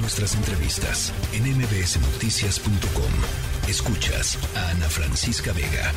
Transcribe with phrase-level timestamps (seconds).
[0.00, 3.10] Nuestras entrevistas en mbsnoticias.com.
[3.68, 5.90] Escuchas a Ana Francisca Vega.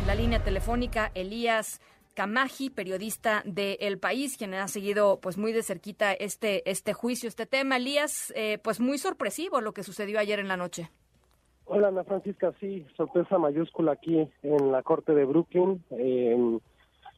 [0.00, 1.80] En la línea telefónica, Elías
[2.14, 7.28] Camaji, periodista de El País, quien ha seguido pues muy de cerquita este, este juicio,
[7.28, 7.76] este tema.
[7.76, 10.90] Elías, eh, pues muy sorpresivo lo que sucedió ayer en la noche.
[11.66, 15.80] Hola Ana Francisca, sí, sorpresa mayúscula aquí en la Corte de Brooklyn.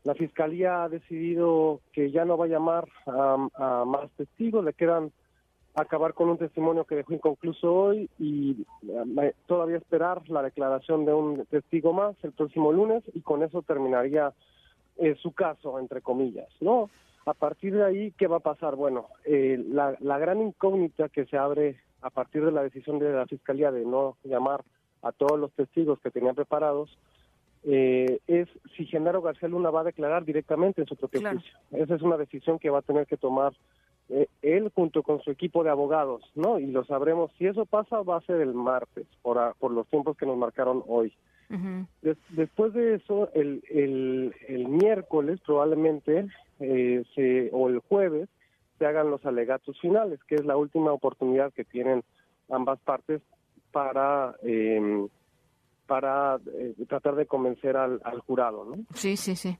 [0.05, 5.13] la Fiscalía ha decidido que ya no va a llamar a, más testigos, le quedan
[5.75, 11.15] acabar con un testimonio que dejó inconcluso hoy y eh, todavía esperar la declaración de
[11.15, 14.33] un testigo más el próximo lunes y con eso terminaría
[14.99, 16.91] eh, su caso, entre comillas, ¿no?
[17.25, 18.77] A partir de ahí, ¿qué va a pasar?
[18.77, 23.13] Bueno, eh, la, la gran incógnita que se abre a partir de la decisión de
[23.13, 24.63] la Fiscalía de no llamar
[25.03, 26.99] a todos los testigos que tenían preparados,
[27.65, 31.53] eh, es si Genaro García Luna va a declarar directamente en su propio juicio.
[31.71, 33.53] Esa es una decisión que va a tener que tomar
[34.09, 36.59] eh, él junto con su equipo de abogados, ¿no?
[36.59, 37.31] Y lo sabremos.
[37.39, 40.83] Si eso pasa, va a ser el martes, por, por los tiempos que nos marcaron
[40.87, 41.13] hoy.
[42.31, 46.27] después de eso, el, el, el miércoles probablemente,
[46.61, 48.29] eh, se, o el jueves,
[48.79, 52.03] se hagan los alegatos finales, que es la última oportunidad que tienen
[52.49, 53.21] ambas partes
[53.71, 55.07] para eh,
[55.87, 56.39] para
[56.89, 58.77] tratar de convencer al, jurado, ¿no?
[58.95, 59.59] Sí, sí, sí.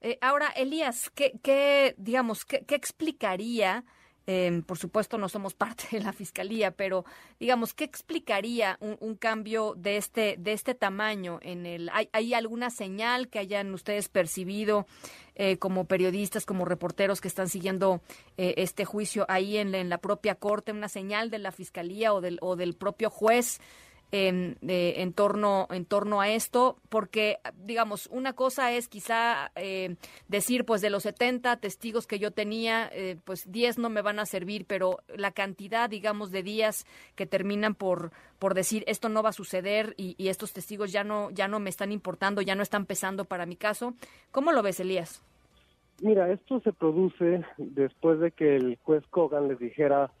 [0.00, 3.84] Eh, ahora, Elías, ¿qué, qué digamos, qué, qué explicaría
[4.30, 7.06] Em, por supuesto, no somos parte de la fiscalía, pero
[7.40, 11.38] digamos, ¿qué explicaría un, cambio de este de este tamaño?
[11.40, 14.86] En el hay, alguna señal que hayan ustedes percibido
[15.34, 18.02] eh, como periodistas, como reporteros que están siguiendo
[18.36, 22.20] eh, este juicio ahí en, en, la propia corte, una señal de la fiscalía o
[22.20, 23.60] del o del propio juez
[24.10, 29.96] en, en, torno, en torno a esto, porque, digamos, una cosa es quizá eh,
[30.28, 34.18] decir, pues de los 70 testigos que yo tenía, eh, pues 10 no me van
[34.18, 39.22] a servir, pero la cantidad, digamos, de días que terminan por, por decir esto no
[39.22, 42.54] va a suceder y, y estos testigos ya no, ya no me están importando, ya
[42.54, 43.94] no están pesando para mi caso,
[44.30, 45.22] ¿cómo lo ves, Elías?
[46.00, 50.12] Mira, esto se produce después de que el juez Kogan les dijera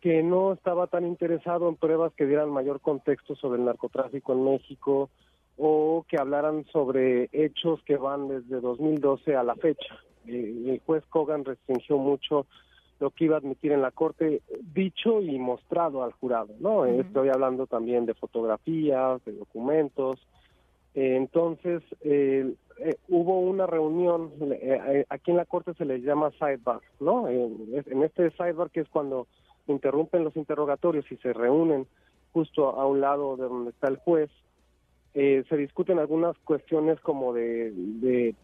[0.00, 4.44] que no estaba tan interesado en pruebas que dieran mayor contexto sobre el narcotráfico en
[4.44, 5.10] México
[5.56, 9.96] o que hablaran sobre hechos que van desde 2012 a la fecha.
[10.26, 12.46] Eh, el juez Kogan restringió mucho
[13.00, 14.42] lo que iba a admitir en la corte,
[14.74, 16.84] dicho y mostrado al jurado, ¿no?
[16.84, 20.18] Estoy hablando también de fotografías, de documentos.
[20.94, 22.54] Eh, entonces, eh,
[23.08, 24.32] hubo una reunión,
[25.08, 27.28] aquí en la corte se le llama sidebar, ¿no?
[27.28, 29.26] en este sidebar que es cuando
[29.72, 31.86] interrumpen los interrogatorios y se reúnen
[32.32, 34.30] justo a un lado de donde está el juez,
[35.14, 38.34] eh, se discuten algunas cuestiones como de, de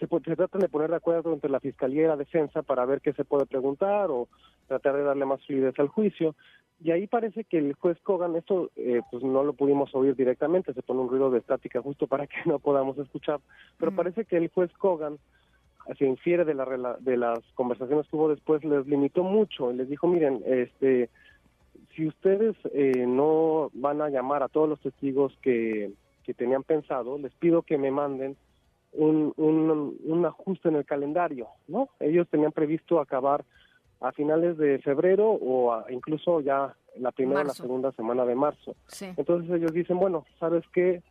[0.00, 3.00] se, se, tratan de poner de acuerdo entre la fiscalía y la defensa para ver
[3.00, 4.28] qué se puede preguntar o
[4.66, 6.34] tratar de darle más fluidez al juicio.
[6.82, 10.74] Y ahí parece que el juez Kogan esto eh, pues no lo pudimos oír directamente
[10.74, 13.40] se pone un ruido de estática justo para que no podamos escuchar
[13.78, 15.18] pero parece que el juez Kogan
[15.98, 19.88] se infiere de, la, de las conversaciones que hubo después, les limitó mucho y les
[19.88, 21.10] dijo, miren, este,
[21.94, 25.92] si ustedes eh, no van a llamar a todos los testigos que,
[26.24, 28.36] que tenían pensado, les pido que me manden
[28.92, 31.88] un, un, un, ajuste en el calendario, ¿no?
[31.98, 33.44] Ellos tenían previsto acabar
[34.00, 38.76] a finales de febrero o incluso ya la primera o la segunda semana de marzo.
[39.16, 41.02] Entonces ellos dicen, bueno, ¿sabes qué?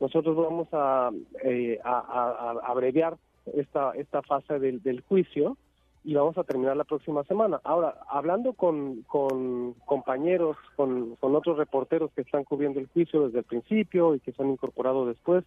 [0.00, 1.10] Nosotros vamos a,
[1.42, 3.16] eh, a, a, a abreviar
[3.46, 5.56] esta, esta fase del, del juicio
[6.02, 7.60] y vamos a terminar la próxima semana.
[7.62, 13.40] Ahora, hablando con, con compañeros, con, con otros reporteros que están cubriendo el juicio desde
[13.40, 15.44] el principio y que se han incorporado después,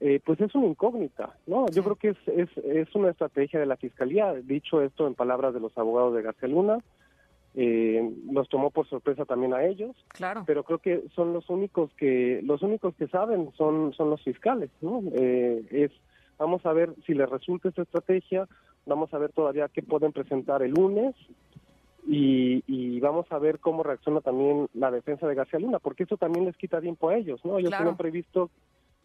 [0.00, 1.66] eh, pues es una incógnita, ¿no?
[1.68, 5.54] Yo creo que es, es, es una estrategia de la Fiscalía, dicho esto en palabras
[5.54, 6.78] de los abogados de García Luna,
[7.54, 10.44] eh, los tomó por sorpresa también a ellos, claro.
[10.46, 14.68] pero creo que son los únicos que los únicos que saben son son los fiscales,
[14.82, 15.02] ¿no?
[15.14, 15.90] Eh, es
[16.38, 18.46] Vamos a ver si les resulta esta estrategia,
[18.84, 21.14] vamos a ver todavía qué pueden presentar el lunes
[22.06, 26.44] y, vamos a ver cómo reacciona también la defensa de García Luna, porque eso también
[26.44, 27.58] les quita tiempo a ellos, ¿no?
[27.58, 28.50] Ellos tienen previsto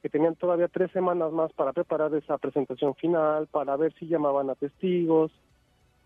[0.02, 4.50] que tenían todavía tres semanas más para preparar esa presentación final, para ver si llamaban
[4.50, 5.32] a testigos,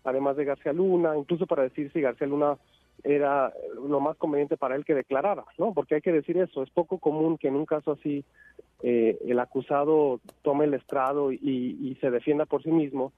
[0.04, 2.58] además de García Luna, incluso para decir si García Luna
[3.02, 3.52] era
[3.88, 5.72] lo más conveniente para él que declarara, ¿no?
[5.72, 8.24] Porque hay que decir eso, es poco común que en un caso así
[8.82, 13.12] eh, el acusado tome el estrado y, se defienda por sí mismo,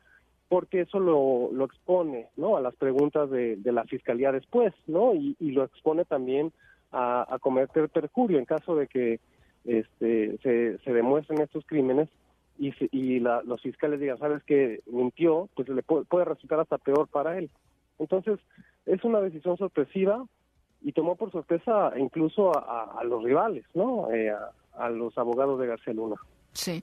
[0.49, 2.56] porque eso lo, lo expone, ¿no?
[2.56, 5.14] A las preguntas de, de la fiscalía después, ¿no?
[5.14, 6.52] Y, lo expone también
[6.93, 9.20] a, a, cometer perjurio en caso de que
[9.64, 12.08] este, se, se demuestren estos crímenes
[12.58, 17.08] y, y la, los fiscales digan, sabes que mintió, pues le puede resultar hasta peor
[17.08, 17.50] para él.
[17.99, 18.38] Entonces,
[18.87, 20.25] es una decisión sorpresiva
[20.82, 24.10] y tomó por sorpresa incluso a, los rivales, ¿no?
[24.12, 24.52] Eh, a,
[24.88, 26.16] los abogados de García Luna.
[26.52, 26.82] Sí.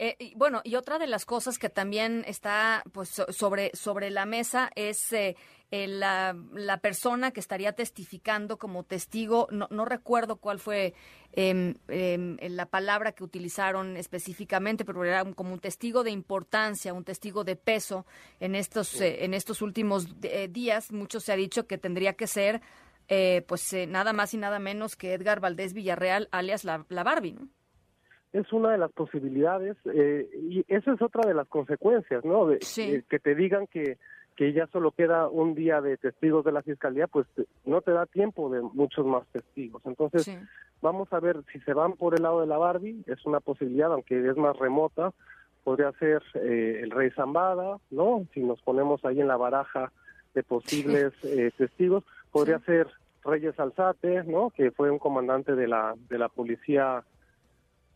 [0.00, 4.26] Eh, y bueno, y otra de las cosas que también está pues sobre, sobre la
[4.26, 5.34] mesa es eh,
[5.72, 9.48] la, la, persona que estaría testificando como testigo.
[9.50, 10.94] No, no recuerdo cuál fue
[11.32, 17.02] em, em, la palabra que utilizaron específicamente, pero era como un testigo de importancia, un
[17.02, 18.06] testigo de peso
[18.38, 20.92] en estos, eh, en estos últimos días.
[20.92, 22.62] Mucho se ha dicho que tendría que ser
[23.46, 27.48] pues nada más y nada menos que Edgar Valdés Villarreal, alias la, la Barbie, ¿no?
[28.32, 32.46] es una de las posibilidades eh, y esa es otra de las consecuencias, ¿no?
[32.46, 32.58] De,
[33.08, 33.96] que te digan que,
[34.36, 37.26] que ya solo queda un día de testigos de la fiscalía, pues
[37.64, 39.82] no te da tiempo de muchos más testigos.
[39.86, 40.38] Entonces,
[40.82, 43.92] vamos a ver si se van por el lado de la Barbie, es una posibilidad,
[43.92, 45.12] aunque es más remota,
[45.64, 48.26] podría ser eh, el rey Zambada, ¿no?
[48.34, 49.90] Si nos ponemos ahí en la baraja
[50.34, 52.88] de posibles eh, testigos, podría ser
[53.24, 54.50] Reyes Alzate, ¿no?
[54.50, 57.04] Que fue un comandante de la, de la policía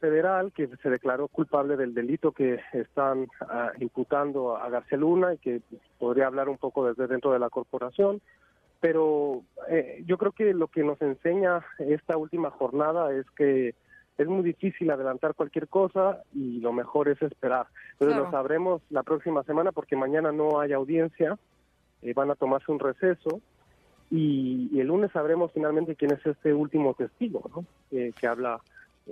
[0.02, 5.38] federal que se declaró culpable del delito que están ah, imputando a García Luna y
[5.38, 5.62] que
[5.99, 8.20] podría hablar un poco desde dentro de la corporación.
[8.81, 13.76] Pero eh, yo creo que lo que nos enseña esta última jornada es que
[14.19, 17.67] es muy difícil adelantar cualquier cosa y lo mejor es esperar.
[17.93, 21.38] Entonces lo sabremos la próxima semana porque mañana no hay audiencia,
[22.02, 23.40] eh, van a tomarse un receso
[24.12, 27.64] y, el lunes sabremos finalmente quién es este último testigo ¿no?
[27.90, 28.60] que habla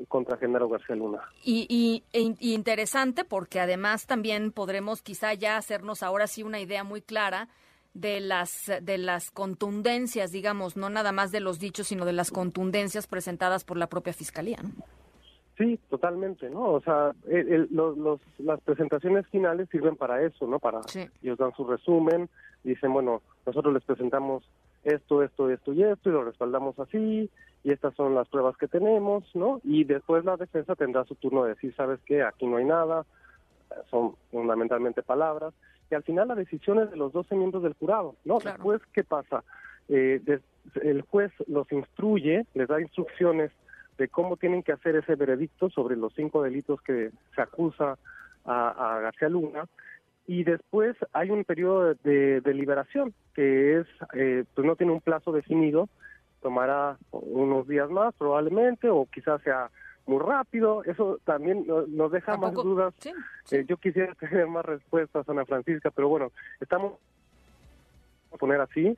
[0.09, 1.21] contra Genaro García Luna.
[1.45, 6.85] Y, e y, interesante porque además también podremos quizá ya hacernos ahora sí una idea
[6.85, 7.49] muy clara
[7.95, 12.31] de las de las contundencias, digamos, no nada más de los dichos, sino de las
[12.31, 14.59] contundencias presentadas por la propia fiscalía.
[14.63, 14.71] ¿no?
[15.61, 16.73] Sí, totalmente, ¿no?
[16.73, 17.13] O sea,
[17.71, 20.59] los, las presentaciones finales sirven para eso, ¿no?
[20.59, 20.81] Para
[21.23, 22.31] ellos dan su resumen,
[22.65, 24.45] dicen, bueno, nosotros les presentamos
[24.85, 27.31] esto, esto, esto y esto y lo respaldamos así
[27.63, 29.61] y estas son las pruebas que tenemos, ¿no?
[29.65, 32.23] Y después la defensa tendrá su turno de decir, ¿sabes qué?
[32.23, 33.05] Aquí no hay nada,
[33.91, 35.53] son fundamentalmente palabras,
[35.91, 38.39] y al final la decisión es de los 12 miembros del jurado, ¿no?
[38.39, 39.45] Después, ¿qué pasa?
[39.89, 40.23] Eh,
[40.83, 43.51] el juez los instruye, les da instrucciones
[43.99, 47.99] de cómo tienen que hacer ese veredicto sobre los cinco delitos que se acusa
[48.45, 49.67] a, García Luna,
[50.31, 55.33] y después hay un periodo de, deliberación que es, eh, pues no tiene un plazo
[55.33, 55.89] definido,
[56.41, 59.71] tomará unos días más probablemente o quizás sea
[60.07, 62.95] muy rápido, eso también nos deja más dudas.
[63.51, 66.31] Eh, yo quisiera tener más respuestas, Ana Francisca, pero bueno,
[66.61, 66.93] estamos
[68.33, 68.97] a poner así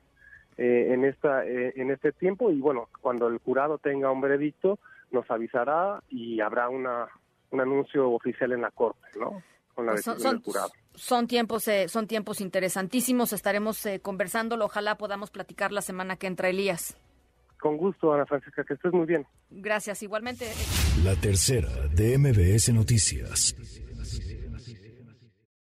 [0.59, 4.77] eh, en esta eh, en este tiempo y bueno, cuando el jurado tenga un veredicto
[5.09, 7.07] nos avisará y habrá una
[7.49, 9.41] un anuncio oficial en la corte, ¿no?
[9.73, 10.69] Con la pues decisión del jurado.
[10.95, 13.33] Son tiempos, son tiempos interesantísimos.
[13.33, 14.65] Estaremos conversándolo.
[14.65, 16.95] Ojalá podamos platicar la semana que entra, Elías.
[17.59, 19.25] Con gusto, Ana Francisca, que estés muy bien.
[19.49, 20.51] Gracias, igualmente.
[21.03, 23.55] La tercera de MBS Noticias.